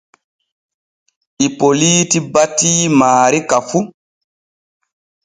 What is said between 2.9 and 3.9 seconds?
maari ka fu.